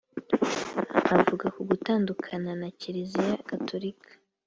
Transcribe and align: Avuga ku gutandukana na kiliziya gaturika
Avuga 1.17 1.45
ku 1.55 1.61
gutandukana 1.69 2.51
na 2.61 2.67
kiliziya 2.79 3.35
gaturika 3.49 4.09